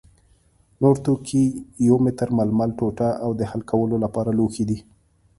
نور 0.81 0.95
توکي 1.05 1.43
یو 1.87 1.95
متر 2.05 2.29
ململ 2.37 2.69
ټوټه 2.77 3.09
او 3.23 3.29
د 3.39 3.41
حل 3.49 3.61
کولو 3.69 3.95
لپاره 4.03 4.29
لوښي 4.37 4.63
دي. 4.69 4.79